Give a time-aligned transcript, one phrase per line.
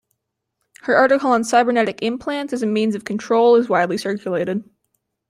[0.81, 4.63] Her article on cybernetic implants as a means of control is widely circulated.